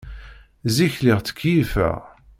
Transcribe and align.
Zik, 0.75 0.93
lliɣ 0.99 1.19
ttkeyyifeɣ. 1.21 1.97